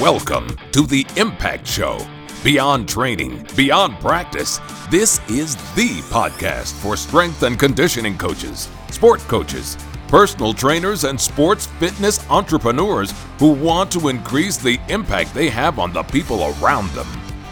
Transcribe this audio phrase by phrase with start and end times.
[0.00, 1.98] Welcome to the Impact Show.
[2.42, 4.58] Beyond training, beyond practice,
[4.90, 9.76] this is the podcast for strength and conditioning coaches, sport coaches,
[10.08, 15.92] personal trainers, and sports fitness entrepreneurs who want to increase the impact they have on
[15.92, 17.08] the people around them.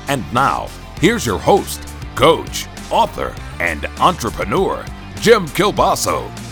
[0.08, 0.68] And now,
[1.02, 4.86] here's your host, coach, author, and entrepreneur,
[5.20, 6.47] Jim Kielbaso.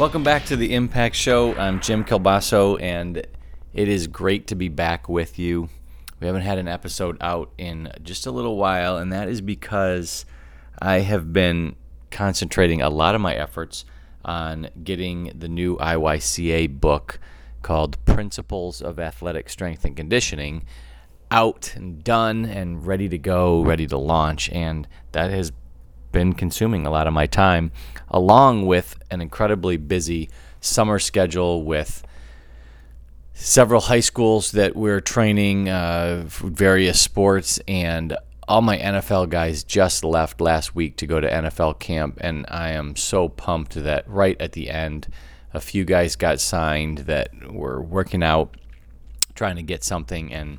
[0.00, 1.54] Welcome back to the Impact Show.
[1.56, 5.68] I'm Jim Kielbaso, and it is great to be back with you.
[6.20, 10.24] We haven't had an episode out in just a little while, and that is because
[10.80, 11.76] I have been
[12.10, 13.84] concentrating a lot of my efforts
[14.24, 17.20] on getting the new IYCA book
[17.60, 20.64] called Principles of Athletic Strength and Conditioning
[21.30, 24.48] out and done and ready to go, ready to launch.
[24.48, 25.52] And that has
[26.12, 27.72] been consuming a lot of my time,
[28.08, 30.28] along with an incredibly busy
[30.60, 32.02] summer schedule with
[33.32, 38.16] several high schools that we're training uh, various sports and
[38.50, 42.70] all my NFL guys just left last week to go to NFL camp, and I
[42.70, 45.06] am so pumped that right at the end,
[45.54, 48.56] a few guys got signed that were working out,
[49.36, 50.58] trying to get something, and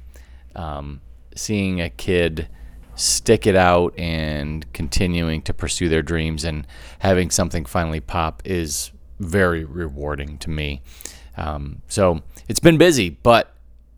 [0.55, 1.02] um,
[1.36, 2.47] seeing a kid
[2.95, 6.67] stick it out and continuing to pursue their dreams and
[7.00, 10.81] having something finally pop is very rewarding to me.
[11.38, 13.53] Um, so it's been busy, but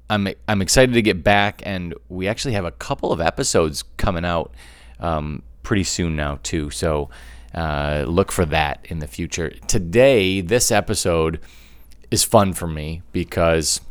[0.09, 4.25] I'm I'm excited to get back, and we actually have a couple of episodes coming
[4.25, 4.53] out
[4.99, 6.69] um, pretty soon now too.
[6.69, 7.09] So
[7.53, 9.51] uh, look for that in the future.
[9.67, 11.39] Today, this episode
[12.11, 13.81] is fun for me because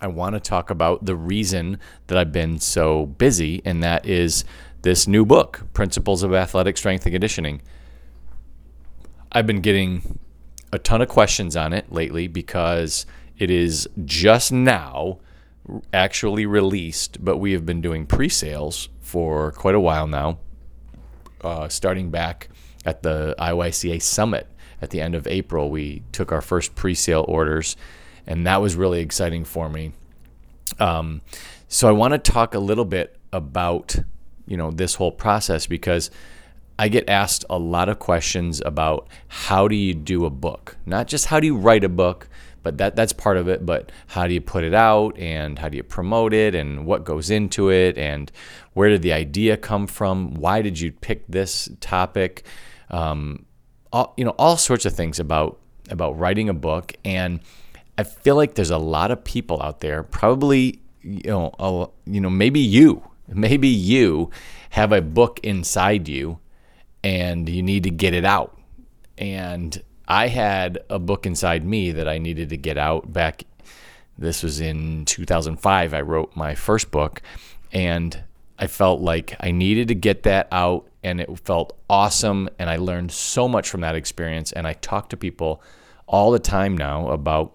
[0.00, 4.44] I want to talk about the reason that I've been so busy, and that is
[4.82, 7.62] this new book, Principles of Athletic Strength and Conditioning.
[9.32, 10.18] I've been getting
[10.72, 13.06] a ton of questions on it lately because
[13.38, 15.18] it is just now
[15.92, 20.38] actually released, but we have been doing pre sales for quite a while now,
[21.40, 22.48] uh, starting back
[22.84, 24.46] at the IYCA Summit
[24.82, 25.70] at the end of April.
[25.70, 27.76] We took our first pre sale orders
[28.26, 29.92] and that was really exciting for me.
[30.78, 31.22] Um,
[31.68, 33.96] so I want to talk a little bit about
[34.46, 36.10] you know this whole process because
[36.78, 41.06] I get asked a lot of questions about how do you do a book, not
[41.06, 42.28] just how do you write a book,
[42.62, 43.64] but that that's part of it.
[43.64, 47.04] But how do you put it out and how do you promote it and what
[47.04, 48.30] goes into it and
[48.74, 50.34] where did the idea come from?
[50.34, 52.44] Why did you pick this topic?
[52.90, 53.46] Um,
[53.92, 55.58] all, you know all sorts of things about
[55.90, 57.40] about writing a book and
[57.98, 62.20] I feel like there's a lot of people out there, probably, you know, a, you
[62.20, 64.30] know, maybe you, maybe you
[64.70, 66.38] have a book inside you
[67.02, 68.58] and you need to get it out.
[69.16, 73.44] And I had a book inside me that I needed to get out back.
[74.18, 75.94] This was in 2005.
[75.94, 77.22] I wrote my first book
[77.72, 78.22] and
[78.58, 82.48] I felt like I needed to get that out and it felt awesome.
[82.58, 84.52] And I learned so much from that experience.
[84.52, 85.62] And I talk to people
[86.06, 87.54] all the time now about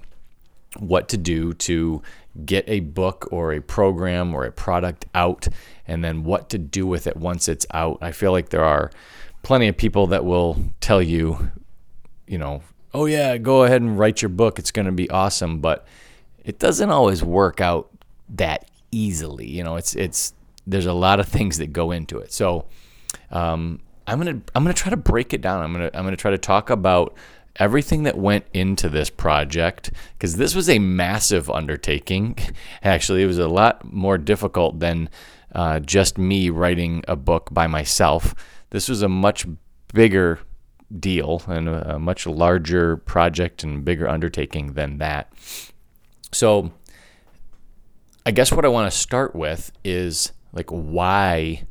[0.77, 2.01] what to do to
[2.45, 5.47] get a book or a program or a product out
[5.85, 7.97] and then what to do with it once it's out.
[8.01, 8.91] I feel like there are
[9.43, 11.51] plenty of people that will tell you,
[12.27, 12.61] you know,
[12.93, 14.59] oh yeah, go ahead and write your book.
[14.59, 15.85] It's going to be awesome, but
[16.43, 17.89] it doesn't always work out
[18.29, 19.47] that easily.
[19.47, 20.33] You know, it's it's
[20.65, 22.31] there's a lot of things that go into it.
[22.31, 22.65] So,
[23.31, 25.61] um, I'm gonna I'm gonna try to break it down.
[25.61, 27.15] I'm gonna I'm gonna try to talk about
[27.61, 32.35] everything that went into this project because this was a massive undertaking.
[32.83, 35.07] Actually, it was a lot more difficult than
[35.53, 38.33] uh, just me writing a book by myself.
[38.71, 39.45] This was a much
[39.93, 40.39] bigger
[40.99, 45.31] deal and a, a much larger project and bigger undertaking than that.
[46.31, 46.71] So,
[48.25, 51.67] I guess what I want to start with is like why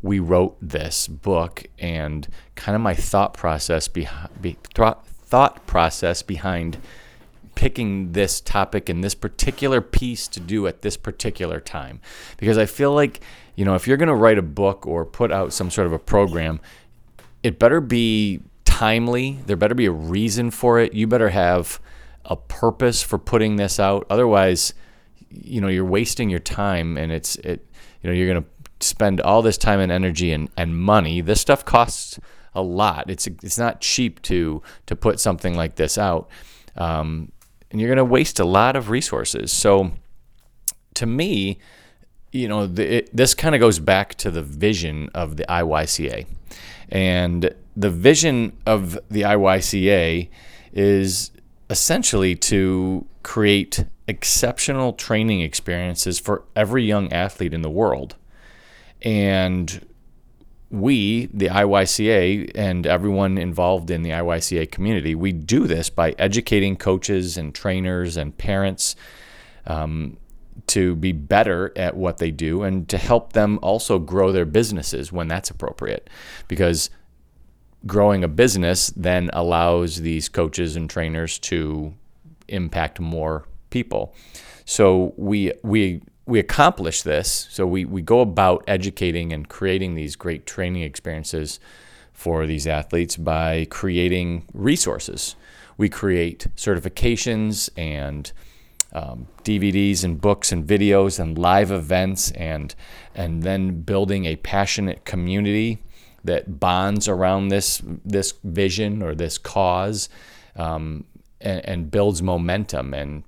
[0.00, 4.56] we wrote this book and kind of my thought process behind be,
[5.66, 6.78] process behind
[7.54, 12.00] picking this topic and this particular piece to do at this particular time.
[12.36, 13.20] Because I feel like,
[13.54, 15.92] you know, if you're going to write a book or put out some sort of
[15.92, 16.60] a program,
[17.42, 19.38] it better be timely.
[19.46, 20.94] There better be a reason for it.
[20.94, 21.80] You better have
[22.24, 24.06] a purpose for putting this out.
[24.10, 24.74] Otherwise,
[25.30, 27.66] you know, you're wasting your time and it's, it,
[28.02, 28.48] you know, you're going to
[28.80, 31.20] spend all this time and energy and, and money.
[31.20, 32.18] This stuff costs
[32.54, 33.10] a lot.
[33.10, 36.28] It's it's not cheap to to put something like this out,
[36.76, 37.32] um,
[37.70, 39.52] and you're going to waste a lot of resources.
[39.52, 39.92] So,
[40.94, 41.58] to me,
[42.32, 46.26] you know, the, it, this kind of goes back to the vision of the IYCA,
[46.90, 50.28] and the vision of the IYCA
[50.72, 51.30] is
[51.70, 58.16] essentially to create exceptional training experiences for every young athlete in the world.
[59.02, 59.86] And
[60.74, 66.76] we, the IYCA, and everyone involved in the IYCA community, we do this by educating
[66.76, 68.96] coaches and trainers and parents
[69.66, 70.16] um,
[70.66, 75.12] to be better at what they do and to help them also grow their businesses
[75.12, 76.10] when that's appropriate.
[76.48, 76.90] Because
[77.86, 81.94] growing a business then allows these coaches and trainers to
[82.48, 84.12] impact more people.
[84.64, 87.48] So we we we accomplish this.
[87.50, 91.60] So we, we go about educating and creating these great training experiences
[92.12, 95.36] for these athletes by creating resources.
[95.76, 98.32] We create certifications and
[98.92, 102.74] um, DVDs and books and videos and live events and
[103.14, 105.78] and then building a passionate community
[106.22, 110.08] that bonds around this this vision or this cause
[110.54, 111.04] um,
[111.40, 113.24] and, and builds momentum and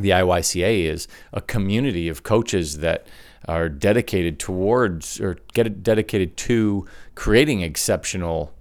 [0.00, 3.06] the IYCA is a community of coaches that
[3.46, 8.54] are dedicated towards or get dedicated to creating exceptional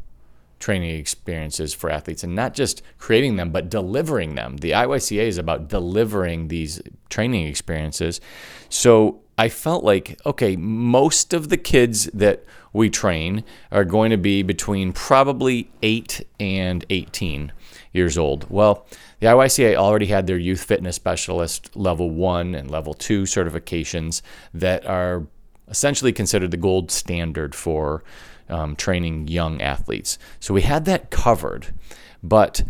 [0.60, 4.57] training experiences for athletes and not just creating them but delivering them.
[4.57, 8.22] The IYCA is about delivering these training experiences.
[8.69, 12.44] So I felt like okay, most of the kids that
[12.74, 17.51] we train are going to be between probably 8 and 18
[17.93, 18.45] years old.
[18.49, 18.85] Well,
[19.19, 24.21] the IYCA already had their youth fitness specialist level one and level two certifications
[24.53, 25.27] that are
[25.67, 28.03] essentially considered the gold standard for
[28.49, 30.17] um, training young athletes.
[30.39, 31.73] So we had that covered.
[32.21, 32.63] But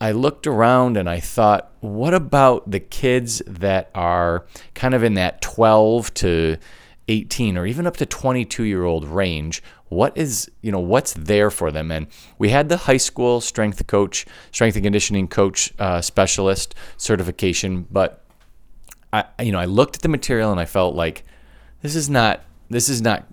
[0.00, 5.14] I looked around and I thought, what about the kids that are kind of in
[5.14, 6.56] that 12 to
[7.08, 11.50] 18 or even up to 22 year old range what is you know what's there
[11.50, 11.90] for them.
[11.90, 12.06] And
[12.38, 18.24] we had the high school strength coach strength and conditioning coach uh, specialist certification but
[19.12, 21.24] i you know i looked at the material and i felt like
[21.82, 23.26] this is not this is not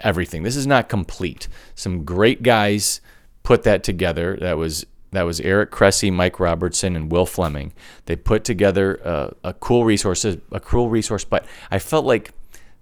[0.00, 0.42] everything.
[0.42, 1.48] This is not complete.
[1.74, 3.00] Some great guys
[3.42, 4.36] put that together.
[4.40, 7.72] That was that was Eric Cressey, Mike Robertson, and Will Fleming.
[8.04, 12.32] They put together a, a cool resource, a cool resource, but I felt like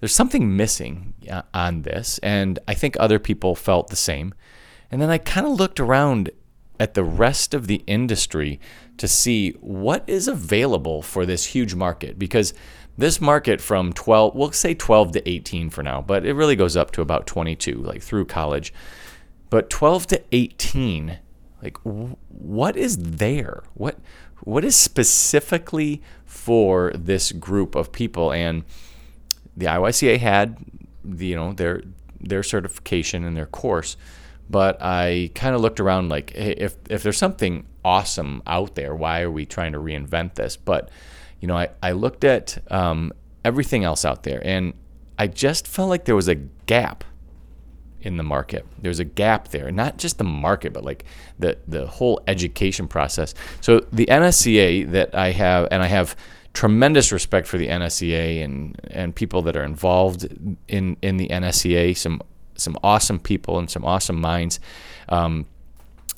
[0.04, 1.14] there's something missing
[1.54, 4.34] on this, and I think other people felt the same.
[4.90, 6.28] And then I kind of looked around
[6.78, 8.60] at the rest of the industry
[8.98, 12.52] to see what is available for this huge market because
[12.98, 16.76] this market from 12 we'll say 12 to 18 for now but it really goes
[16.76, 18.74] up to about 22 like through college.
[19.48, 21.18] But 12 to 18
[21.62, 23.62] like what is there?
[23.72, 23.96] What
[24.42, 28.32] what is specifically for this group of people?
[28.32, 28.64] And
[29.56, 30.56] the IYCA had
[31.04, 31.82] the, you know their
[32.20, 33.96] their certification and their course,
[34.48, 38.94] but I kind of looked around like, hey, if if there's something awesome out there,
[38.94, 40.56] why are we trying to reinvent this?
[40.56, 40.90] But
[41.40, 43.12] you know, I I looked at um,
[43.44, 44.74] everything else out there, and
[45.18, 47.04] I just felt like there was a gap
[48.04, 48.66] in the market.
[48.80, 51.04] There's a gap there, not just the market, but like
[51.38, 53.34] the the whole education process.
[53.60, 56.16] So the NSCA that I have, and I have
[56.54, 60.26] tremendous respect for the NSCA and and people that are involved
[60.68, 61.96] in in the NSCA.
[61.96, 62.22] Some
[62.56, 64.60] some awesome people and some awesome minds.
[65.08, 65.46] Um,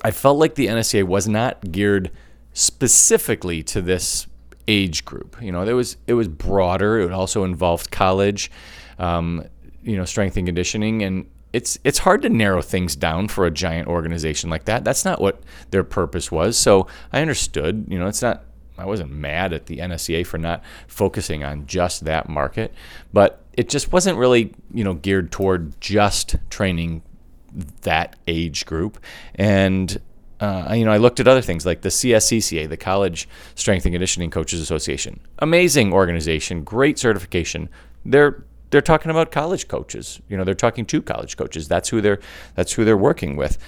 [0.02, 2.10] I felt like the NSCA was not geared
[2.52, 4.26] specifically to this
[4.68, 5.36] age group.
[5.40, 7.00] You know, there was it was broader.
[7.00, 8.50] It also involved college,
[8.98, 9.44] um,
[9.82, 13.50] you know, strength and conditioning, and it's it's hard to narrow things down for a
[13.50, 14.84] giant organization like that.
[14.84, 16.58] That's not what their purpose was.
[16.58, 17.86] So I understood.
[17.88, 18.44] You know, it's not
[18.78, 22.72] I wasn't mad at the NSCA for not focusing on just that market,
[23.12, 27.02] but it just wasn't really, you know, geared toward just training
[27.82, 28.98] that age group.
[29.34, 30.00] And
[30.38, 33.94] uh, you know, I looked at other things like the CSCCA, the College Strength and
[33.94, 35.20] Conditioning Coaches Association.
[35.38, 37.70] Amazing organization, great certification.
[38.04, 40.20] They're they're talking about college coaches.
[40.28, 41.68] You know, they're talking to college coaches.
[41.68, 42.20] That's who they're
[42.54, 43.58] that's who they're working with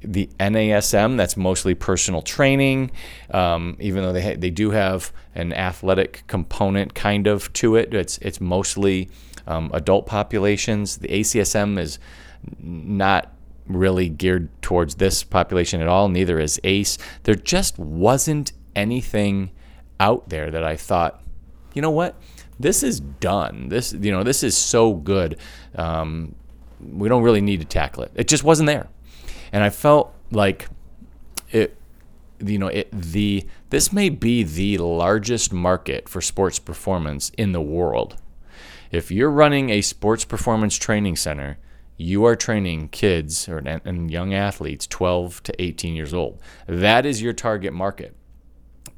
[0.00, 2.90] the NASM, that's mostly personal training,
[3.30, 7.92] um, even though they ha- they do have an athletic component kind of to it.
[7.94, 9.10] It's it's mostly
[9.46, 10.98] um, adult populations.
[10.98, 11.98] The ACSM is
[12.60, 13.32] not
[13.66, 16.08] really geared towards this population at all.
[16.08, 16.98] Neither is ACE.
[17.24, 19.50] There just wasn't anything
[20.00, 21.22] out there that I thought,
[21.74, 22.14] you know what,
[22.60, 23.68] this is done.
[23.68, 25.38] This you know this is so good.
[25.74, 26.34] Um,
[26.80, 28.12] we don't really need to tackle it.
[28.14, 28.88] It just wasn't there
[29.52, 30.68] and I felt like
[31.50, 31.76] it
[32.40, 37.60] you know it the this may be the largest market for sports performance in the
[37.62, 38.16] world
[38.90, 41.58] if you're running a sports performance training center
[41.96, 47.20] you are training kids or and young athletes 12 to 18 years old that is
[47.22, 48.14] your target market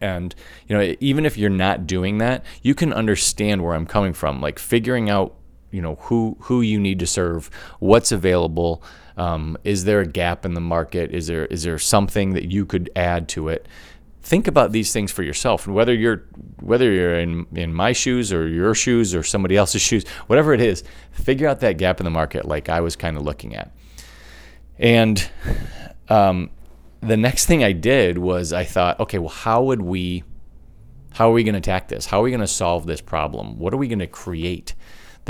[0.00, 0.34] And
[0.66, 4.40] you know, even if you're not doing that, you can understand where I'm coming from.
[4.40, 5.34] Like figuring out,
[5.70, 8.82] you know, who who you need to serve, what's available.
[9.16, 11.12] Um, is there a gap in the market?
[11.12, 13.66] Is there is there something that you could add to it?
[14.22, 16.24] Think about these things for yourself, and whether you're
[16.60, 20.60] whether you're in in my shoes or your shoes or somebody else's shoes, whatever it
[20.60, 23.72] is, figure out that gap in the market, like I was kind of looking at.
[24.78, 25.30] And
[26.08, 26.50] um,
[27.00, 30.24] the next thing I did was I thought, okay, well, how would we,
[31.12, 32.06] how are we going to attack this?
[32.06, 33.58] How are we going to solve this problem?
[33.58, 34.74] What are we going to create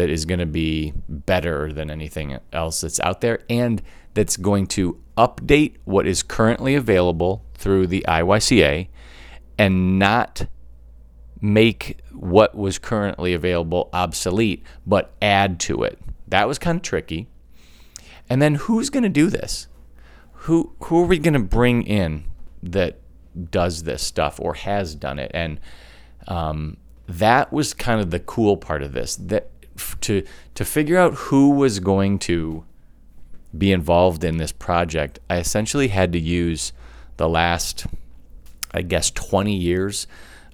[0.01, 3.83] that is going to be better than anything else that's out there and
[4.15, 8.89] that's going to update what is currently available through the IYCA
[9.59, 10.47] and not
[11.41, 15.99] make what was currently available obsolete, but add to it?
[16.29, 17.29] That was kind of tricky.
[18.29, 19.69] And then who's going to do this?
[20.45, 22.25] who who are we going to bring in
[22.63, 22.99] that
[23.51, 25.31] does this stuff or has done it?
[25.35, 25.61] And
[26.27, 29.17] um, that was kind of the cool part of this.
[29.17, 29.50] That
[30.03, 30.25] to
[30.55, 32.65] to figure out who was going to
[33.57, 36.73] be involved in this project, I essentially had to use
[37.17, 37.87] the last,
[38.73, 40.07] I guess, 20 years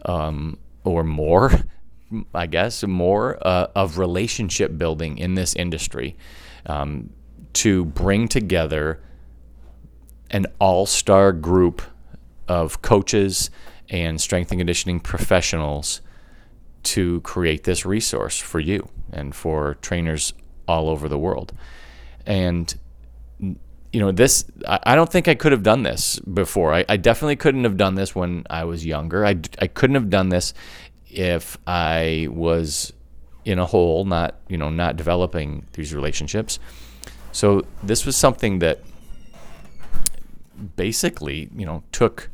[0.05, 1.53] um, or more,
[2.35, 6.17] I guess, more uh, of relationship building in this industry
[6.67, 7.11] um,
[7.55, 9.01] to bring together
[10.31, 11.83] an all star group
[12.49, 13.51] of coaches
[13.89, 16.01] and strength and conditioning professionals
[16.87, 20.33] to create this resource for you and for trainers
[20.69, 21.52] all over the world.
[22.25, 22.75] And
[23.93, 26.75] you know, this, I don't think I could have done this before.
[26.75, 29.25] I, I, definitely couldn't have done this when I was younger.
[29.25, 30.52] I, I couldn't have done this
[31.09, 32.93] if I was
[33.47, 36.59] in a hole, not, you know, not developing these relationships.
[37.33, 38.83] So this was something that
[40.75, 42.28] basically, you know, took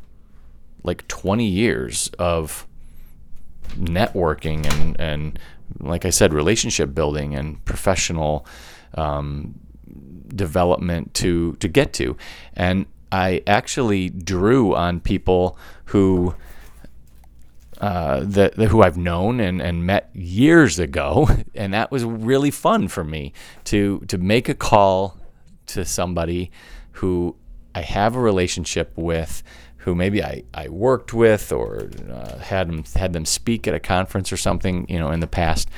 [0.83, 2.67] like 20 years of
[3.69, 5.39] networking and, and
[5.79, 8.45] like I said, relationship building and professional
[8.95, 9.55] um,
[10.27, 12.17] development to to get to.
[12.55, 16.35] And I actually drew on people who
[17.79, 22.87] uh, that, who I've known and, and met years ago, and that was really fun
[22.87, 23.33] for me
[23.65, 25.17] to to make a call
[25.67, 26.51] to somebody
[26.93, 27.35] who
[27.75, 29.43] I have a relationship with
[29.83, 33.79] who maybe I, I worked with or uh, had them had them speak at a
[33.79, 35.69] conference or something you know in the past.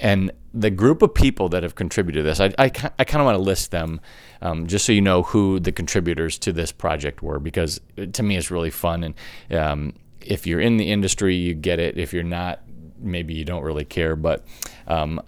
[0.00, 3.24] And the group of people that have contributed to this I, I, I kind of
[3.24, 4.00] want to list them
[4.40, 7.80] um, just so you know who the contributors to this project were because
[8.12, 9.04] to me it's really fun.
[9.04, 9.14] And
[9.56, 11.98] um, if you're in the industry you get it.
[11.98, 12.60] If you're not
[13.02, 14.16] maybe you don't really care.
[14.16, 14.44] But
[14.86, 15.20] um,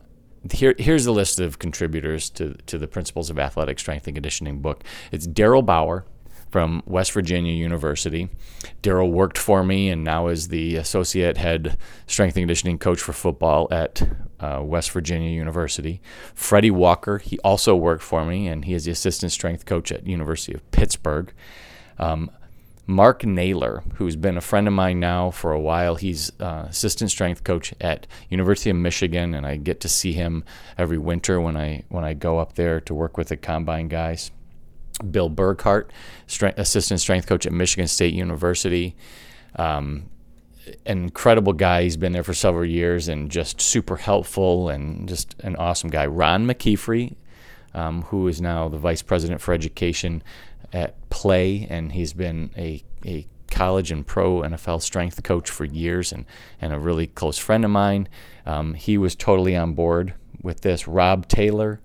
[0.53, 4.61] here, here's the list of contributors to, to the Principles of Athletic Strength and Conditioning
[4.61, 4.85] book.
[5.13, 6.05] It's Daryl Bauer
[6.55, 8.29] from West Virginia University.
[8.81, 13.13] Daryl worked for me and now is the associate head strength and conditioning coach for
[13.13, 14.09] football at
[14.39, 16.01] uh, West Virginia University.
[16.33, 20.07] Freddie Walker, he also worked for me and he is the assistant strength coach at
[20.07, 21.33] University of Pittsburgh.
[21.99, 22.31] Um,
[22.87, 25.97] Mark Naylor, who's been a friend of mine now for a while.
[25.97, 30.45] He's uh, assistant strength coach at University of Michigan, and I get to see him
[30.79, 34.31] every winter when I when I go up there to work with the combine guys.
[35.11, 35.89] Bill Burkhart,
[36.27, 38.95] strength, assistant strength coach at Michigan State University.
[39.57, 40.11] Um,
[40.87, 41.83] incredible guy.
[41.83, 46.07] He's been there for several years and just super helpful and just an awesome guy.
[46.07, 47.15] Ron McKeefery,
[47.75, 50.23] um, who is now the vice president for education
[50.73, 56.13] at play, and he's been a, a college and pro NFL strength coach for years
[56.13, 56.25] and,
[56.61, 58.09] and a really close friend of mine.
[58.47, 60.89] Um, he was totally on board with this.
[60.89, 61.81] Rob Taylor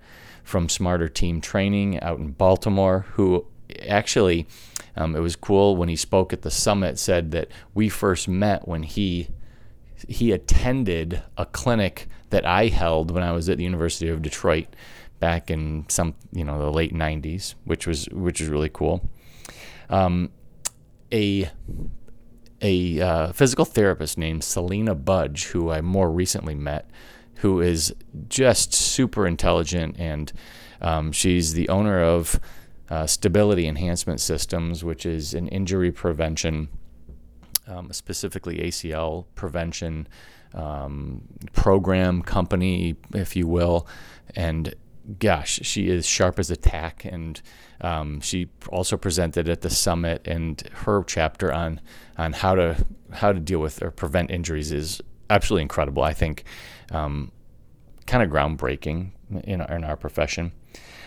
[0.50, 3.46] from Smarter Team Training out in Baltimore, who
[3.88, 4.48] actually,
[4.96, 8.66] um, it was cool when he spoke at the summit, said that we first met
[8.66, 9.28] when he
[10.08, 14.68] he attended a clinic that I held when I was at the University of Detroit
[15.20, 19.08] back in some you know the late 90s, which was which was really cool.
[19.88, 20.30] Um,
[21.12, 21.48] a
[22.60, 26.90] a uh, physical therapist named Selena Budge, who I more recently met,
[27.40, 27.94] who is
[28.28, 30.32] just super intelligent, and
[30.80, 32.38] um, she's the owner of
[32.88, 36.68] uh, Stability Enhancement Systems, which is an injury prevention,
[37.66, 40.08] um, specifically ACL prevention
[40.54, 43.86] um, program company, if you will,
[44.34, 44.74] and
[45.18, 47.04] gosh, she is sharp as a tack.
[47.04, 47.40] And
[47.80, 51.80] um, she also presented at the summit, and her chapter on
[52.18, 56.02] on how to how to deal with or prevent injuries is absolutely incredible.
[56.02, 56.44] I think
[56.90, 57.32] um,
[58.06, 59.12] kind of groundbreaking
[59.44, 60.52] in our, in our profession.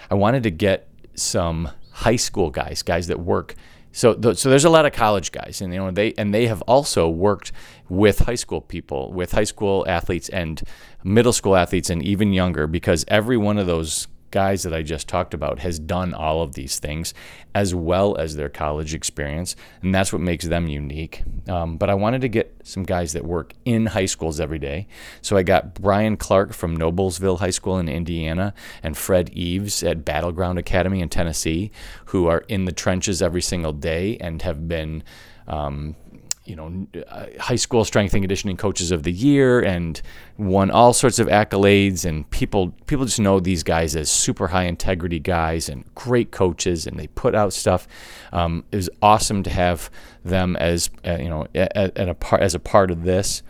[0.09, 3.55] I wanted to get some high school guys, guys that work
[3.95, 6.63] so so there's a lot of college guys, and you know they and they have
[6.63, 7.51] also worked
[7.89, 10.63] with high school people, with high school athletes and
[11.03, 15.07] middle school athletes, and even younger, because every one of those guys that I just
[15.07, 17.13] talked about has done all of these things
[17.53, 21.21] as well as their college experience, and that's what makes them unique.
[21.47, 24.87] Um, but I wanted to get some guys that work in high schools every day.
[25.21, 30.03] So I got Brian Clark from Noblesville High School in Indiana and Fred Eaves at
[30.03, 31.71] Battleground Academy in Tennessee,
[32.05, 35.03] who are in the trenches every single day and have been.
[35.47, 35.95] Um,
[36.45, 40.01] you know, uh, high school strength and conditioning coaches of the year and
[40.37, 44.65] won all sorts of accolades and people people just know these guys as super high
[44.65, 47.87] integrity guys and great coaches and they put out stuff.
[48.33, 49.89] Um, it was awesome to have
[50.25, 53.41] them as uh, you know at, at a part as a part of this.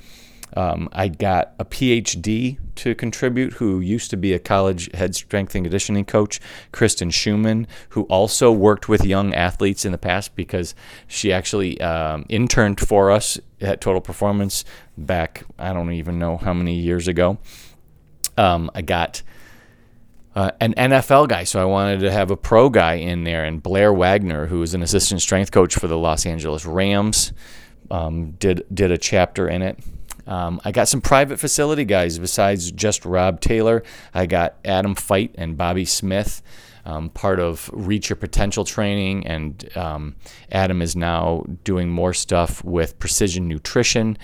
[0.56, 5.56] Um, I got a PhD to contribute who used to be a college head strength
[5.56, 6.40] and conditioning coach,
[6.72, 10.76] Kristen Schumann, who also worked with young athletes in the past because
[11.08, 14.66] she actually um, interned for us at Total Performance
[14.98, 17.38] back, I don't even know how many years ago.
[18.38, 19.22] Um, I got.
[20.36, 23.62] Uh, an NFL guy, so I wanted to have a pro guy in there, and
[23.62, 27.34] Blair Wagner, who is an assistant strength coach for the Los Angeles Rams,
[27.92, 29.78] um, did did a chapter in it.
[30.26, 33.84] Um, I got some private facility guys besides just Rob Taylor.
[34.14, 36.42] I got Adam Feit and Bobby Smith,
[36.86, 40.16] um, part of Reach Your Potential training, and um,
[40.52, 44.18] Adam is now doing more stuff with precision nutrition.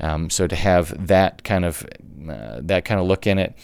[0.00, 1.86] Um, so to have that kind of
[2.28, 3.54] uh, that kind of look in it,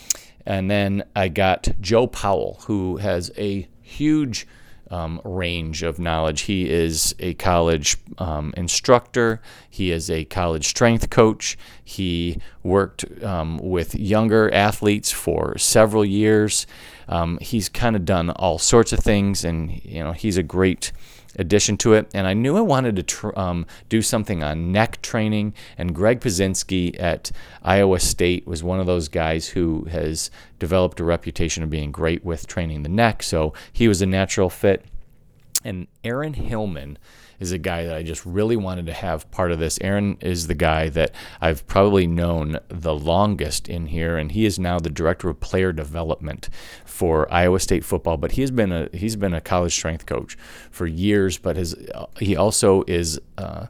[0.46, 4.46] and then I got Joe Powell, who has a huge
[4.90, 6.42] um, range of knowledge.
[6.42, 13.58] He is a college um, instructor, he is a college strength coach, he worked um,
[13.58, 16.66] with younger athletes for several years.
[17.08, 20.92] Um, he's kind of done all sorts of things, and you know he's a great
[21.36, 22.10] addition to it.
[22.14, 25.54] And I knew I wanted to tr- um, do something on neck training.
[25.78, 27.30] And Greg Pazinski at
[27.62, 32.24] Iowa State was one of those guys who has developed a reputation of being great
[32.24, 33.22] with training the neck.
[33.22, 34.84] So he was a natural fit.
[35.64, 36.98] And Aaron Hillmann
[37.44, 39.78] is a guy that I just really wanted to have part of this.
[39.80, 44.58] Aaron is the guy that I've probably known the longest in here, and he is
[44.58, 46.48] now the director of player development
[46.84, 48.16] for Iowa State football.
[48.16, 50.36] But he has been a he's been a college strength coach
[50.70, 51.76] for years, but his
[52.18, 53.66] he also is uh,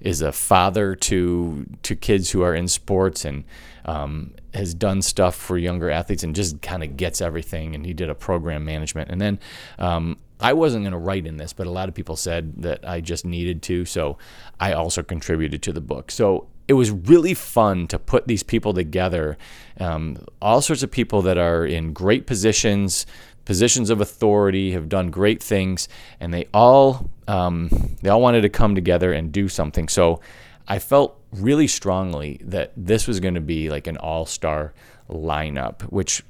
[0.00, 3.44] is a father to to kids who are in sports and
[3.84, 7.74] um, has done stuff for younger athletes and just kind of gets everything.
[7.74, 9.10] And he did a program management.
[9.10, 9.38] And then
[9.78, 12.88] um, I wasn't going to write in this, but a lot of people said that
[12.88, 13.84] I just needed to.
[13.84, 14.18] So
[14.58, 16.10] I also contributed to the book.
[16.10, 19.36] So it was really fun to put these people together.
[19.78, 23.06] Um, all sorts of people that are in great positions,
[23.44, 25.88] positions of authority, have done great things,
[26.20, 29.88] and they all um, they all wanted to come together and do something.
[29.88, 30.20] So
[30.68, 34.72] I felt really strongly that this was going to be like an all-star
[35.08, 36.22] lineup, which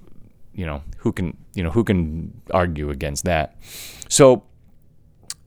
[0.61, 3.57] you know who can you know who can argue against that.
[4.11, 4.43] So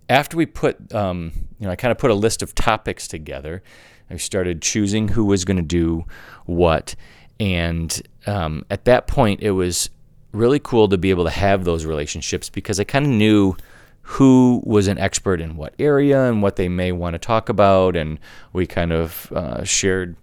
[0.09, 3.61] after we put um, you know I kind of put a list of topics together.
[4.09, 6.05] I started choosing who was going to do
[6.45, 6.95] what,
[7.39, 9.91] and um, at that point it was
[10.31, 13.55] really cool to be able to have those relationships because I kind of knew
[14.01, 17.95] who was an expert in what area and what they may want to talk about,
[17.95, 18.19] and
[18.51, 20.15] we kind of uh, shared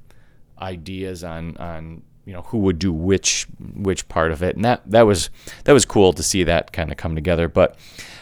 [0.60, 4.82] ideas on on you know who would do which which part of it, and that
[4.90, 5.30] that was
[5.64, 7.48] that was cool to see that kind of come together.
[7.48, 7.76] But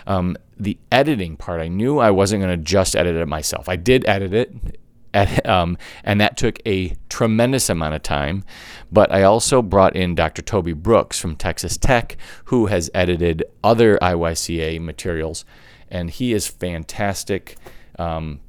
[0.07, 3.69] um, the editing part, I knew I wasn't going to just edit it myself.
[3.69, 4.79] I did edit it.
[5.15, 8.45] At, um, and that took a tremendous amount of time.
[8.93, 10.43] But I also brought in Dr.
[10.43, 15.47] Toby Brooks from Texas Tech, who has edited other IYCA materials,
[15.91, 17.57] and he is fantastic.
[17.99, 18.41] Um,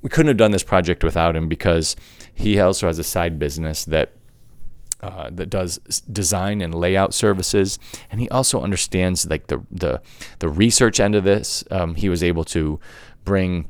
[0.00, 1.96] we couldn't have done this project without him because
[2.34, 4.12] he also has a side business that
[5.02, 5.78] uh, that does
[6.12, 7.78] design and layout services,
[8.10, 10.00] and he also understands like the the
[10.38, 11.64] the research end of this.
[11.70, 12.78] Um, he was able to
[13.24, 13.68] bring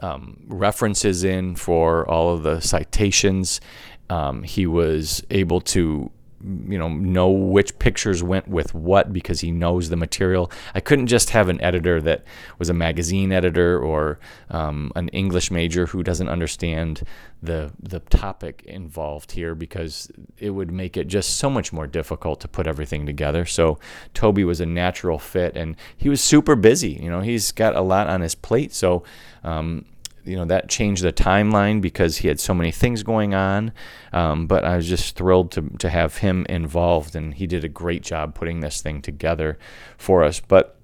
[0.00, 3.60] um, references in for all of the citations.
[4.08, 6.10] Um, he was able to
[6.42, 10.50] you know know which pictures went with what because he knows the material.
[10.74, 12.24] I couldn't just have an editor that
[12.58, 14.18] was a magazine editor or
[14.50, 17.02] um, an English major who doesn't understand
[17.42, 22.40] the the topic involved here because it would make it just so much more difficult
[22.40, 23.44] to put everything together.
[23.44, 23.78] So
[24.14, 26.92] Toby was a natural fit, and he was super busy.
[26.92, 29.02] You know, he's got a lot on his plate, so.
[29.42, 29.86] Um,
[30.24, 33.72] you know that changed the timeline because he had so many things going on.
[34.12, 37.68] Um, but I was just thrilled to to have him involved, and he did a
[37.68, 39.58] great job putting this thing together
[39.96, 40.40] for us.
[40.40, 40.78] But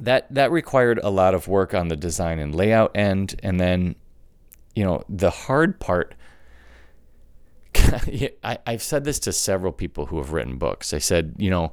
[0.00, 3.96] that that required a lot of work on the design and layout end, and then
[4.74, 6.14] you know the hard part.
[8.44, 10.92] I, I've said this to several people who have written books.
[10.92, 11.72] I said, you know,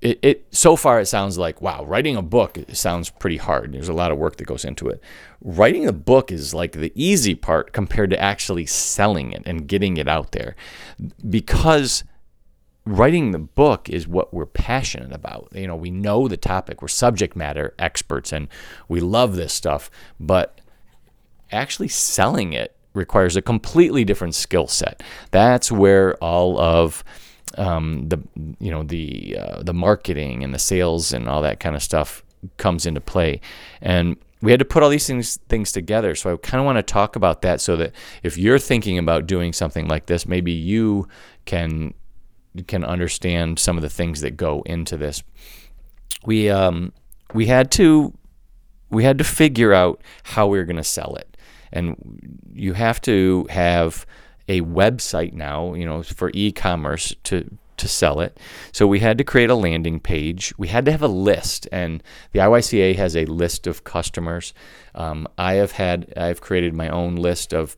[0.00, 3.72] it, it so far it sounds like wow writing a book sounds pretty hard.
[3.72, 5.00] There's a lot of work that goes into it.
[5.40, 9.96] Writing a book is like the easy part compared to actually selling it and getting
[9.96, 10.56] it out there
[11.28, 12.04] because
[12.84, 15.48] writing the book is what we're passionate about.
[15.52, 16.82] You know we know the topic.
[16.82, 18.48] We're subject matter experts and
[18.88, 20.60] we love this stuff but
[21.52, 25.02] actually selling it requires a completely different skill set.
[25.30, 27.04] That's where all of
[27.58, 28.18] um, the
[28.58, 32.24] you know the uh, the marketing and the sales and all that kind of stuff
[32.56, 33.40] comes into play,
[33.80, 36.14] and we had to put all these things things together.
[36.14, 39.26] So I kind of want to talk about that, so that if you're thinking about
[39.26, 41.08] doing something like this, maybe you
[41.44, 41.94] can
[42.66, 45.22] can understand some of the things that go into this.
[46.24, 46.92] We um,
[47.32, 48.12] we had to
[48.90, 51.36] we had to figure out how we were going to sell it,
[51.72, 51.96] and
[52.52, 54.06] you have to have
[54.48, 58.38] a website now, you know, for e-commerce to to sell it.
[58.70, 60.54] So we had to create a landing page.
[60.56, 64.54] We had to have a list, and the IYCA has a list of customers.
[64.94, 67.76] Um, I have had I've created my own list of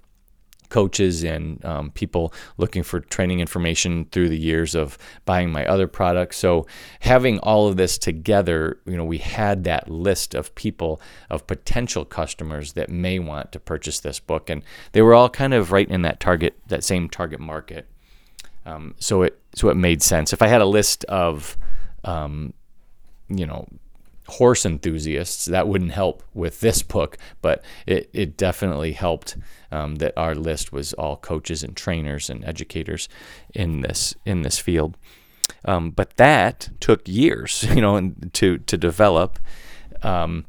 [0.75, 5.87] coaches and um, people looking for training information through the years of buying my other
[5.87, 6.37] products.
[6.37, 6.67] So
[6.99, 12.05] having all of this together, you know, we had that list of people of potential
[12.05, 15.89] customers that may want to purchase this book, and they were all kind of right
[15.89, 17.87] in that target, that same target market.
[18.67, 20.33] Um, so it so it made sense.
[20.33, 21.57] If I had a list of
[22.03, 22.53] um,
[23.29, 23.69] you know
[24.27, 29.37] horse enthusiasts, that wouldn't help with this book, but it, it definitely helped
[29.71, 33.09] um, that our list was all coaches and trainers and educators
[33.55, 34.97] in this in this field.
[35.65, 39.39] Um, but that took years, you know, to to develop.
[40.03, 40.47] Um,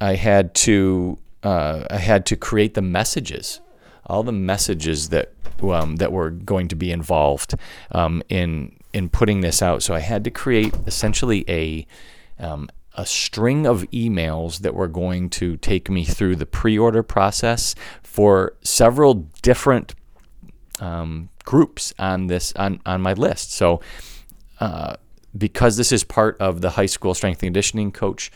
[0.00, 3.60] I had to uh, I had to create the messages,
[4.06, 7.54] all the messages that um, that were going to be involved
[7.92, 9.82] um, in in putting this out.
[9.82, 11.86] So I had to create essentially a
[12.38, 17.02] um, a string of emails that were going to take me through the pre order
[17.02, 19.94] process for several different
[20.80, 23.52] um, groups on this on, on my list.
[23.52, 23.80] So,
[24.60, 24.96] uh,
[25.36, 28.30] because this is part of the high school strength and conditioning coach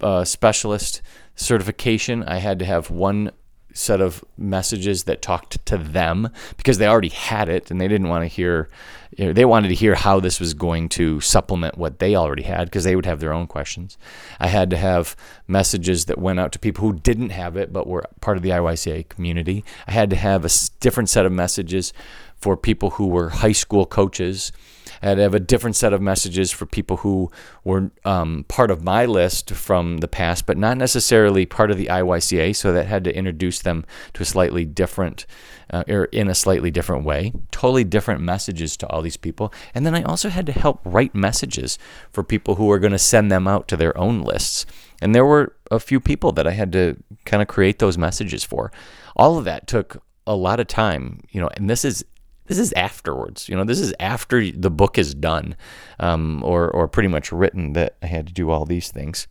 [0.00, 1.02] uh, specialist
[1.36, 3.30] certification, I had to have one
[3.74, 8.08] set of messages that talked to them because they already had it and they didn't
[8.08, 8.68] want to hear
[9.16, 12.84] they wanted to hear how this was going to supplement what they already had because
[12.84, 13.96] they would have their own questions.
[14.40, 17.86] I had to have messages that went out to people who didn't have it but
[17.86, 19.64] were part of the IYCA community.
[19.86, 20.50] I had to have a
[20.80, 21.92] different set of messages
[22.36, 24.52] for people who were high school coaches
[25.02, 27.30] I'd have a different set of messages for people who
[27.62, 31.86] were um, part of my list from the past, but not necessarily part of the
[31.86, 32.54] IYCA.
[32.56, 35.26] So that had to introduce them to a slightly different,
[35.70, 37.32] uh, or in a slightly different way.
[37.50, 39.52] Totally different messages to all these people.
[39.74, 41.78] And then I also had to help write messages
[42.10, 44.66] for people who were going to send them out to their own lists.
[45.00, 48.44] And there were a few people that I had to kind of create those messages
[48.44, 48.72] for.
[49.16, 52.04] All of that took a lot of time, you know, and this is
[52.46, 53.48] this is afterwards.
[53.48, 55.56] You know, this is after the book is done,
[55.98, 57.72] um, or or pretty much written.
[57.72, 59.26] That I had to do all these things.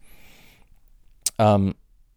[1.40, 1.76] Um,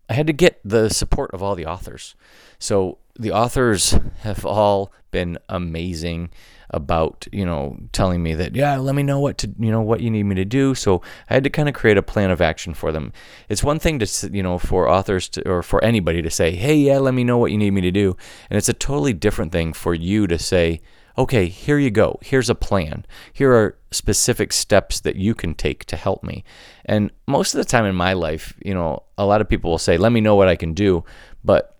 [0.08, 2.14] I had to get the support of all the authors.
[2.58, 6.30] So the authors have all been amazing
[6.70, 10.00] about you know telling me that yeah let me know what to you know what
[10.00, 10.74] you need me to do.
[10.74, 13.12] So i had to kind of create a plan of action for them.
[13.48, 16.74] It's one thing to you know for authors to, or for anybody to say hey
[16.74, 18.16] yeah let me know what you need me to do.
[18.50, 20.80] And it's a totally different thing for you to say
[21.18, 22.18] okay here you go.
[22.22, 23.06] Here's a plan.
[23.32, 26.44] Here are specific steps that you can take to help me.
[26.84, 29.78] And most of the time in my life you know a lot of people will
[29.78, 31.04] say let me know what i can do.
[31.44, 31.75] But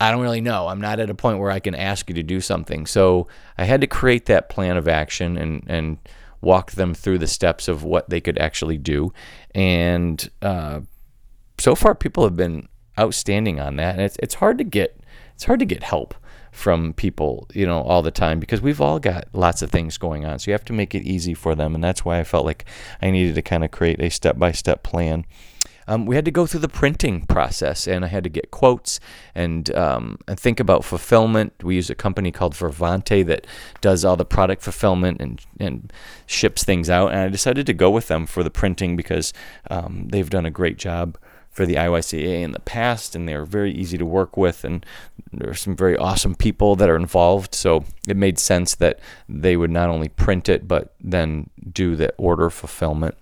[0.00, 0.66] I don't really know.
[0.66, 2.86] I'm not at a point where I can ask you to do something.
[2.86, 5.98] So I had to create that plan of action and, and
[6.40, 9.12] walk them through the steps of what they could actually do.
[9.54, 10.80] And uh,
[11.58, 13.94] so far, people have been outstanding on that.
[13.94, 14.96] And it's, it's hard to get
[15.34, 16.14] it's hard to get help
[16.52, 20.26] from people, you know, all the time because we've all got lots of things going
[20.26, 20.38] on.
[20.38, 21.74] So you have to make it easy for them.
[21.74, 22.66] And that's why I felt like
[23.00, 25.24] I needed to kind of create a step by step plan
[25.90, 29.00] um, we had to go through the printing process, and I had to get quotes
[29.34, 31.52] and um, and think about fulfillment.
[31.64, 33.44] We use a company called Vervante that
[33.80, 35.92] does all the product fulfillment and and
[36.26, 37.10] ships things out.
[37.10, 39.32] And I decided to go with them for the printing because
[39.68, 41.18] um, they've done a great job
[41.50, 44.86] for the IYCA in the past, and they're very easy to work with, and
[45.32, 47.52] there are some very awesome people that are involved.
[47.52, 52.14] So it made sense that they would not only print it, but then do the
[52.16, 53.16] order fulfillment.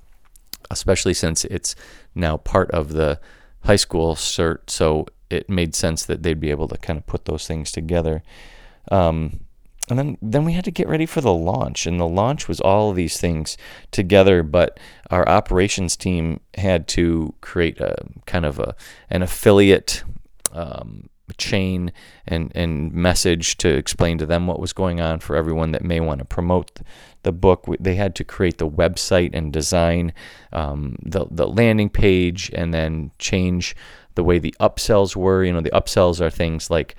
[0.71, 1.75] Especially since it's
[2.15, 3.21] now part of the
[3.65, 4.71] high school cert.
[4.71, 8.23] So it made sense that they'd be able to kind of put those things together.
[8.91, 9.41] Um,
[9.91, 12.61] and then then we had to get ready for the launch and the launch was
[12.61, 13.57] all these things
[13.91, 14.79] together but
[15.11, 18.75] our operations team had to create a kind of a
[19.11, 20.05] an affiliate
[20.53, 21.93] um, chain
[22.27, 26.01] and and message to explain to them what was going on for everyone that may
[26.01, 26.81] want to promote
[27.23, 30.13] the book they had to create the website and design
[30.53, 33.77] um, the the landing page and then change
[34.15, 36.97] the way the upsells were you know the upsells are things like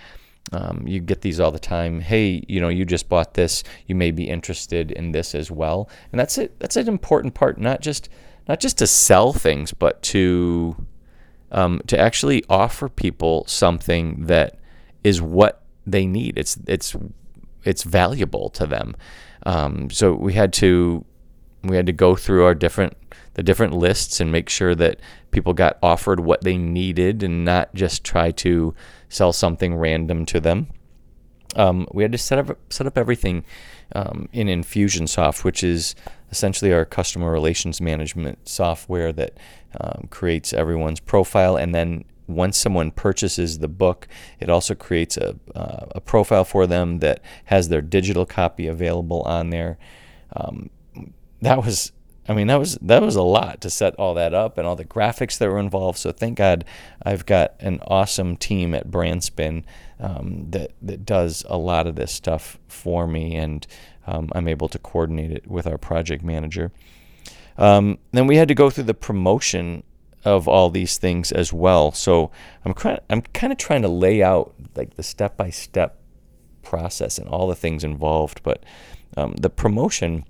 [0.52, 2.02] um, you get these all the time.
[2.02, 3.64] Hey, you know, you just bought this.
[3.86, 5.90] You may be interested in this as well.
[6.12, 6.60] And that's it.
[6.60, 7.60] That's an important part.
[7.60, 8.10] Not just
[8.48, 10.88] not just to sell things, but to
[11.52, 14.60] um, to actually offer people something that
[15.04, 16.38] is what they need.
[16.38, 16.96] It's it's
[17.64, 18.96] it's valuable to them.
[19.46, 21.06] Um, so we had to
[21.64, 22.96] we had to go through our different
[23.34, 25.00] the different lists and make sure that
[25.32, 28.74] people got offered what they needed and not just try to
[29.08, 30.68] sell something random to them.
[31.56, 33.44] Um, we had to set up set up everything
[33.94, 35.96] um, in Infusionsoft, which is
[36.32, 39.38] essentially our customer relations management software that
[39.80, 41.56] um, creates everyone's profile.
[41.56, 44.08] And then once someone purchases the book,
[44.40, 49.24] it also creates a, uh, a profile for them that has their digital copy available
[49.24, 49.78] on there.
[50.36, 50.70] Um,
[51.42, 51.92] that was
[52.30, 54.76] I mean, that was that was a lot to set all that up and all
[54.76, 55.98] the graphics that were involved.
[55.98, 56.64] So thank God
[57.02, 59.64] I've got an awesome team at Brandspin
[60.00, 63.66] um, that that does a lot of this stuff for me, and
[64.06, 66.72] um, I'm able to coordinate it with our project manager.
[67.58, 69.82] Um, then we had to go through the promotion
[70.24, 71.92] of all these things as well.
[71.92, 72.30] So
[72.64, 76.00] I'm kind I'm kind of trying to lay out like the step by step
[76.62, 78.64] process and all the things involved, but
[79.18, 80.26] um, the promotion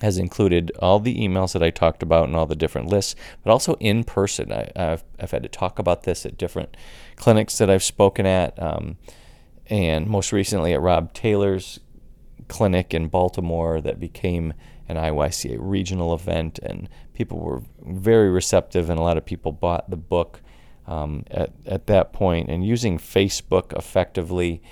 [0.00, 3.50] has included all the emails that I talked about and all the different lists, but
[3.50, 4.52] also in person.
[4.52, 6.76] I, have I've had to talk about this at different
[7.16, 8.96] clinics that I've spoken at, um,
[9.66, 11.80] and most recently at Rob Taylor's
[12.48, 14.54] clinic in Baltimore that became
[14.88, 19.90] an IYCA regional event, and people were very receptive, and a lot of people bought
[19.90, 20.40] the book
[20.86, 24.62] um, at, at that point, and using Facebook effectively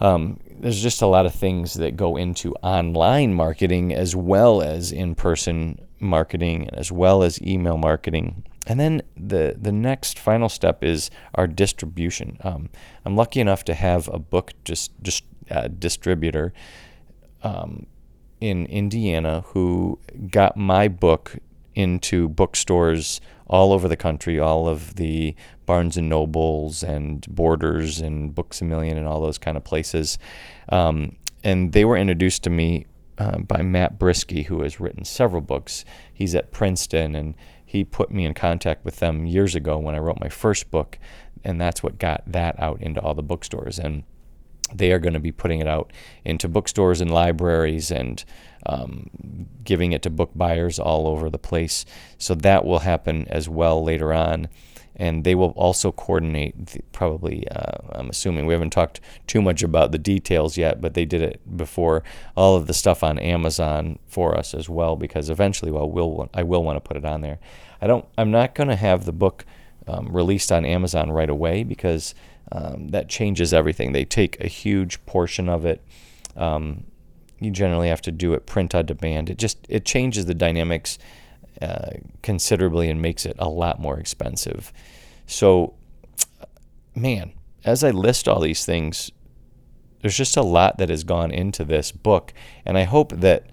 [0.00, 4.92] um, there's just a lot of things that go into online marketing as well as
[4.92, 8.44] in-person marketing and as well as email marketing.
[8.66, 12.38] And then the the next final step is our distribution.
[12.42, 12.68] Um,
[13.04, 16.52] I'm lucky enough to have a book just just uh, distributor
[17.42, 17.86] um,
[18.40, 19.98] in Indiana who
[20.30, 21.36] got my book
[21.80, 25.34] into bookstores all over the country, all of the
[25.66, 30.18] Barnes and Nobles and Borders and Books a Million and all those kind of places.
[30.68, 32.86] Um, and they were introduced to me
[33.18, 35.84] uh, by Matt Brzycki, who has written several books.
[36.12, 39.98] He's at Princeton, and he put me in contact with them years ago when I
[39.98, 40.98] wrote my first book,
[41.44, 43.78] and that's what got that out into all the bookstores.
[43.78, 44.04] And
[44.72, 45.92] they are going to be putting it out
[46.24, 48.24] into bookstores and libraries and
[48.66, 49.10] um,
[49.64, 51.84] giving it to book buyers all over the place.
[52.18, 54.48] So that will happen as well later on.
[54.96, 59.62] And they will also coordinate, the, probably, uh, I'm assuming, we haven't talked too much
[59.62, 62.02] about the details yet, but they did it before
[62.36, 66.42] all of the stuff on Amazon for us as well, because eventually well, we'll, I
[66.42, 67.38] will want to put it on there.
[67.80, 69.46] I don't, I'm not going to have the book
[69.86, 72.14] um, released on Amazon right away because
[72.52, 73.92] um, that changes everything.
[73.92, 75.82] They take a huge portion of it.
[76.36, 76.84] Um,
[77.40, 79.30] you generally have to do it print on demand.
[79.30, 80.98] It just it changes the dynamics
[81.60, 81.90] uh,
[82.22, 84.72] considerably and makes it a lot more expensive.
[85.26, 85.74] So,
[86.94, 87.32] man,
[87.64, 89.10] as I list all these things,
[90.00, 92.32] there's just a lot that has gone into this book,
[92.64, 93.46] and I hope that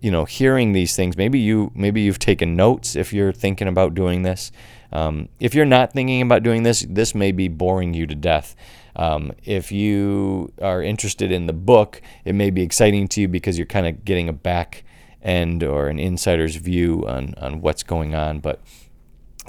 [0.00, 3.94] you know hearing these things maybe you maybe you've taken notes if you're thinking about
[3.94, 4.52] doing this
[4.92, 8.56] um, if you're not thinking about doing this, this may be boring you to death.
[8.98, 13.56] Um, if you are interested in the book, it may be exciting to you because
[13.56, 14.84] you're kind of getting a back
[15.22, 18.40] end or an insider's view on, on what's going on.
[18.40, 18.60] But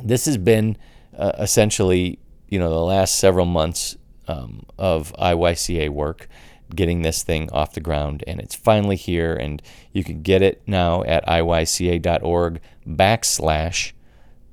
[0.04, 0.78] this has been
[1.18, 6.30] uh, essentially, you know, the last several months um, of IYCA work
[6.76, 9.60] getting this thing off the ground and it's finally here and
[9.92, 13.92] you can get it now at iyca.org backslash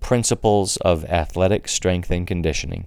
[0.01, 2.87] Principles of Athletic Strength and Conditioning.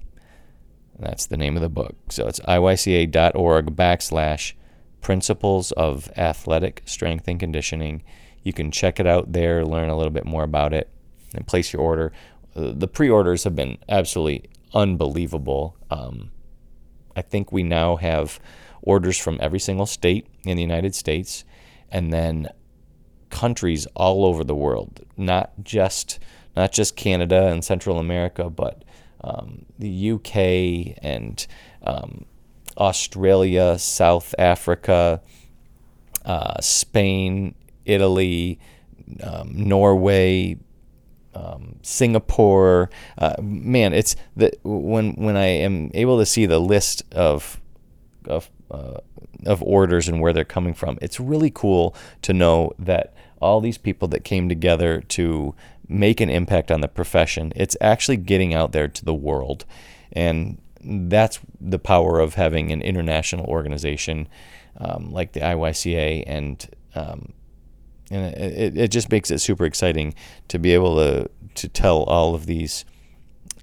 [0.99, 1.95] That's the name of the book.
[2.09, 4.53] So it's iyca.org backslash
[5.01, 8.03] Principles of Athletic Strength and Conditioning.
[8.43, 10.89] You can check it out there, learn a little bit more about it,
[11.33, 12.11] and place your order.
[12.55, 15.77] Uh, the pre orders have been absolutely unbelievable.
[15.89, 16.31] Um,
[17.15, 18.39] I think we now have
[18.81, 21.43] orders from every single state in the United States.
[21.91, 22.49] And then
[23.29, 26.19] countries all over the world, not just
[26.55, 28.83] not just Canada and Central America, but
[29.21, 31.45] um, the UK and
[31.83, 32.25] um,
[32.77, 35.21] Australia, South Africa,
[36.25, 37.55] uh, Spain,
[37.85, 38.59] Italy,
[39.23, 40.57] um, Norway,
[41.33, 42.89] um, Singapore.
[43.17, 47.59] Uh, man, it's the when when I am able to see the list of
[48.25, 48.99] of uh,
[49.45, 50.97] of orders and where they're coming from.
[51.01, 55.55] It's really cool to know that all these people that came together to
[55.89, 59.65] make an impact on the profession, it's actually getting out there to the world.
[60.13, 64.29] And that's the power of having an international organization
[64.77, 66.23] um, like the IYCA.
[66.25, 67.33] And, um,
[68.11, 70.13] and it, it just makes it super exciting
[70.47, 72.85] to be able to, to tell all of these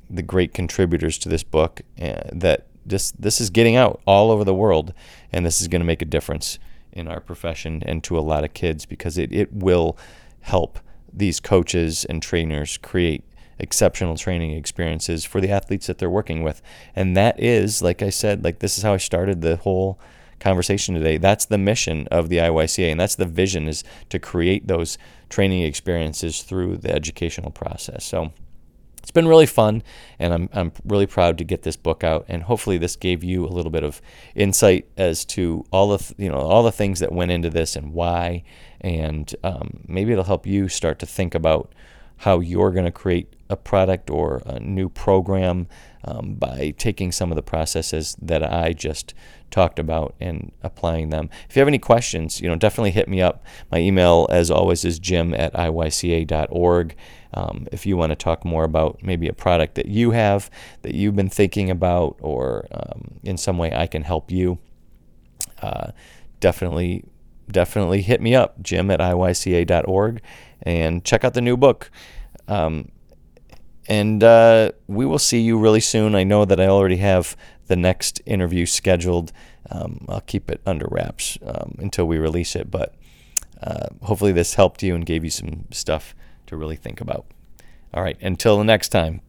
[0.09, 4.45] the great contributors to this book uh, that this this is getting out all over
[4.45, 4.95] the world,
[5.33, 6.59] and this is going to make a difference
[6.93, 9.99] in our profession and to a lot of kids because it, it will
[10.41, 10.79] help
[11.17, 13.25] these coaches and trainers create
[13.59, 16.61] exceptional training experiences for the athletes that they're working with.
[16.95, 19.99] And that is, like I said, like this is how I started the whole
[20.41, 21.17] conversation today.
[21.17, 24.99] That's the mission of the IYCA, and that's the vision is to create those
[25.29, 28.05] training experiences through the educational process.
[28.05, 28.33] So
[29.07, 29.85] it's been really fun,
[30.19, 32.25] and I'm, I'm really proud to get this book out.
[32.29, 34.03] And hopefully, this gave you a little bit of
[34.35, 37.93] insight as to all the you know all the things that went into this and
[37.93, 38.43] why,
[38.87, 41.73] and um, maybe it'll help you start to think about
[42.19, 45.67] how you're going to create a product or a new program
[46.05, 49.13] um, by taking some of the processes that I just
[49.51, 51.29] talked about and applying them.
[51.49, 53.45] If you have any questions, you know, definitely hit me up.
[53.73, 56.97] My email, as always, is jim at iyca.org.
[57.35, 60.49] Um, if you want to talk more about maybe a product that you have
[60.83, 64.59] that you've been thinking about, or um, in some way I can help you,
[65.61, 65.91] uh,
[66.41, 67.05] definitely,
[67.51, 70.21] definitely hit me up, jim at iyca.org,
[70.63, 71.91] and check out the new book.
[72.49, 72.91] Um,
[73.89, 76.15] and uh, we will see you really soon.
[76.15, 79.33] I know that I already have the next interview scheduled.
[79.71, 82.95] Um, I'll keep it under wraps um, until we release it, but
[83.63, 86.15] uh, hopefully this helped you and gave you some stuff
[86.47, 87.27] to really think about.
[87.95, 89.21] All right, until the next time,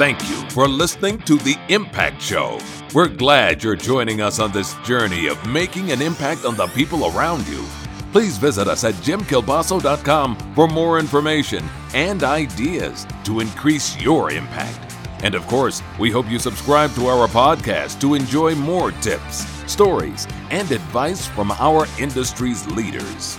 [0.00, 2.58] Thank you for listening to The Impact Show.
[2.94, 7.04] We're glad you're joining us on this journey of making an impact on the people
[7.04, 7.62] around you.
[8.10, 14.96] Please visit us at jimkielbaso.com for more information and ideas to increase your impact.
[15.22, 20.26] And of course, we hope you subscribe to our podcast to enjoy more tips, stories,
[20.48, 23.38] and advice from our industry's leaders.